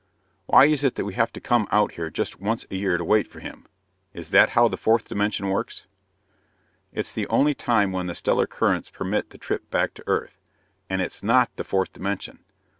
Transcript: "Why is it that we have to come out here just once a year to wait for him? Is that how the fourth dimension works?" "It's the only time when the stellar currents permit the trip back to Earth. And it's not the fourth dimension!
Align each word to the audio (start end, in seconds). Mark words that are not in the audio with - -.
"Why 0.47 0.65
is 0.65 0.83
it 0.83 0.95
that 0.95 1.05
we 1.05 1.13
have 1.13 1.31
to 1.33 1.39
come 1.39 1.67
out 1.69 1.91
here 1.91 2.09
just 2.09 2.39
once 2.41 2.65
a 2.71 2.75
year 2.75 2.97
to 2.97 3.03
wait 3.05 3.27
for 3.27 3.39
him? 3.39 3.67
Is 4.15 4.31
that 4.31 4.49
how 4.57 4.67
the 4.67 4.75
fourth 4.75 5.07
dimension 5.07 5.49
works?" 5.49 5.85
"It's 6.91 7.13
the 7.13 7.27
only 7.27 7.53
time 7.53 7.91
when 7.91 8.07
the 8.07 8.15
stellar 8.15 8.47
currents 8.47 8.89
permit 8.89 9.29
the 9.29 9.37
trip 9.37 9.69
back 9.69 9.93
to 9.93 10.07
Earth. 10.07 10.39
And 10.89 11.03
it's 11.03 11.21
not 11.21 11.55
the 11.55 11.63
fourth 11.63 11.93
dimension! 11.93 12.39